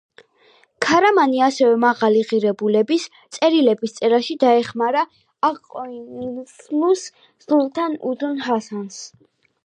ქარამანი 0.83 1.41
ასევე 1.47 1.73
მაღალი 1.81 2.21
ღირებულების 2.29 3.03
წერილების 3.37 3.93
წერაში 3.97 4.37
დაეხმარა 4.43 5.03
აყ-ყოიუნლუს 5.49 7.05
სულთან 7.47 7.99
უზუნ-ჰასანს. 8.13 8.99